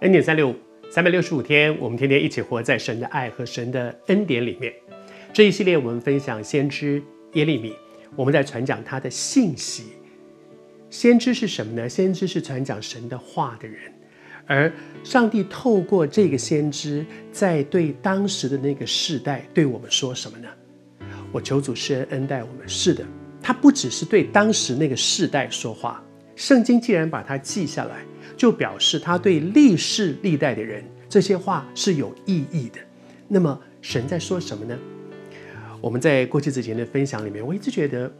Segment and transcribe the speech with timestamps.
[0.00, 0.54] 恩典三六五，
[0.90, 4.70] 三百六十五天，我们天天一起活在神的爱和神的恩典里面。
[5.32, 7.02] 这一系列我们分享先知
[7.32, 7.72] 耶利米，
[8.14, 9.84] 我们在传讲他的信息。
[10.90, 11.88] 先知是什么呢？
[11.88, 13.90] 先知是传讲神的话的人，
[14.46, 14.70] 而
[15.02, 20.48] 上帝透过这个先知，在对当时的那个世代对我们说什么呢？
[21.32, 22.68] 我求主施恩恩待我们。
[22.68, 23.02] 是的，
[23.40, 26.04] 他不只是对当时那个世代说话。
[26.34, 28.04] 圣经既然把它记下来，
[28.36, 32.78] 就表示他对历世历代的人这些话是有意义的。
[33.26, 34.78] 那么神在说什么呢？
[35.80, 38.12] 我们在过去之前的分享里面，我一直觉得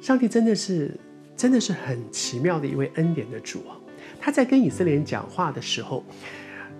[0.00, 0.90] 上帝真的是
[1.36, 3.76] 真的是很奇妙的一位恩典的主啊！
[4.20, 6.04] 他在跟以色列人讲话的时候，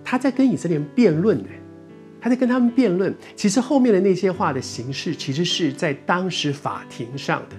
[0.03, 1.49] 他在跟以色列人辩论的，
[2.19, 3.13] 他在跟他们辩论。
[3.35, 7.55] 其实后面的那些话的形式，其实是在当时法庭上的，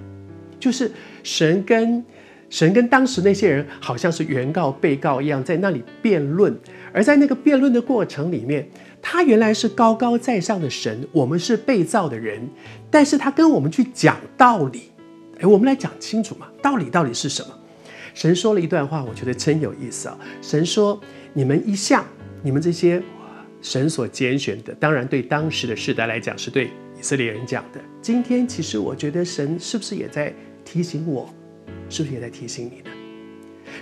[0.58, 0.90] 就是
[1.22, 2.04] 神跟。
[2.50, 6.54] 神跟当时那些人好像是原告、被告一样，在那里辩论。
[6.92, 8.68] 而在那个辩论的过程里面，
[9.00, 12.46] 他原来是高高在上的神，我们是被造的人，
[12.90, 14.90] 但是他跟我们去讲道理。
[15.40, 17.54] 哎，我们来讲清楚嘛，道理到底是什么？
[18.12, 20.18] 神说了一段话，我觉得真有意思啊。
[20.42, 21.00] 神说
[21.32, 22.04] ：“你们一向，
[22.42, 23.00] 你们这些
[23.62, 27.80] 神所拣选的，当然对当时的世代来讲，是对以色列人讲的。
[28.02, 30.34] 今天其实我觉得神是不是也在
[30.64, 31.32] 提醒我？”
[31.90, 32.96] 是不是也在提醒你呢？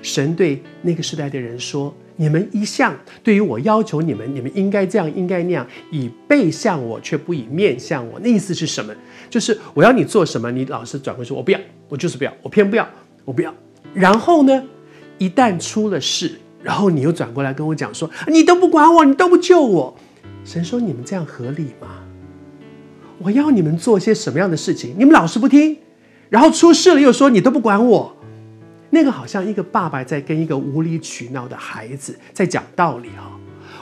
[0.03, 8.21] 神对那个时代的人说：“你们一向对于我要求你们，你们应该这样，应该那样，以背向我，却不以面向我。
[8.21, 8.95] 那意思是什么？
[9.31, 12.89] 就是我要你做什么，你老是转过去说，我不要，我就是不要，我偏不要，
[13.25, 13.53] 我不要。
[13.95, 14.63] 然后呢，
[15.17, 19.97] 一旦出了事，然后你又转过来跟我讲说，你都不管我，你都不救我。
[20.45, 22.05] 神说：你们这样合理吗？
[23.19, 25.79] 我要你们做些什么样的事情，你们老是不听。”
[26.29, 28.15] 然后出事了，又说你都不管我，
[28.91, 33.33] 那个好像一个爸爸在跟一个无理取闹的孩子在讲道理啊！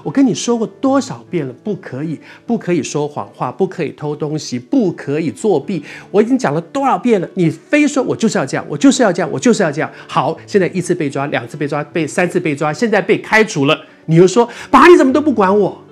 [0.02, 5.82] 我跟你说过多少遍了，不可以，不可以说谎话，不可以偷东西，不可以作弊。
[6.12, 9.90] 我已经讲了多少遍了，你非说我就是要这样，我就是要这样，我就是要这样。
[10.06, 15.82] 好，现在一次被抓，两次被抓，被三次被抓，现在被开除了，你又说爸，你怎么都不管我？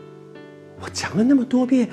[0.80, 1.88] 我讲了那么多遍，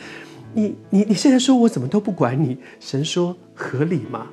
[0.53, 2.57] 你你你现在说我怎么都不管你？
[2.79, 4.27] 神说合理吗？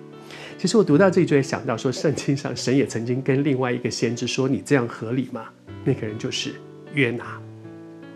[0.58, 5.44] 其实我读到这里就会想到说，圣经上神也曾经跟另外一个先知说：“你这样合理吗？”
[5.86, 6.56] 那个人就是
[6.92, 7.40] 约拿。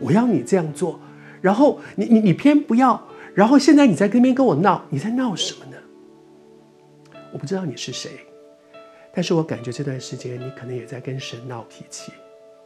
[0.01, 0.99] 我要你这样做，
[1.41, 3.01] 然后你你你偏不要，
[3.33, 5.77] 然后现在你在跟边跟我闹，你在闹什么呢？
[7.33, 8.11] 我不知道你是谁，
[9.15, 12.11] 但是我感觉这段时间你可能也在跟神闹脾气，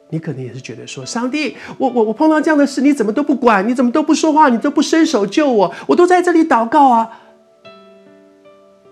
[0.09, 7.25] 你可能也是觉得说：“上帝，我我我碰到这样的事，你怎么都不管，你怎么都不说话，你都不伸手救我，我都在这里祷告啊。”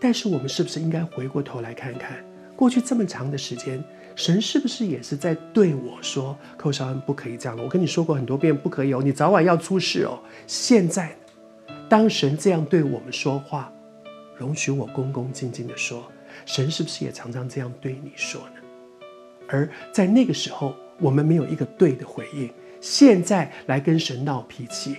[0.04, 2.22] 但是我们是不是应该回过头来看看，
[2.54, 3.82] 过去这么长的时间，
[4.15, 10.20] 神是不是也是在对我说：“寇绍恩不可以这样了。”我跟你说过很多遍，不可以哦，你早晚要出事哦。
[10.47, 11.16] 现在，
[11.88, 13.72] 当神这样对我们说话，
[14.37, 16.04] 容许我恭恭敬敬地说，
[16.44, 19.06] 神是不是也常常这样对你说呢？
[19.48, 24.97] 而在那个时候，我们没有一个对的回应，现在来跟神闹脾气，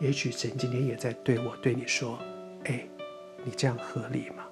[0.00, 2.18] 也许神今天也在对我对你说：“。”
[3.44, 4.44] 你这样合理吗？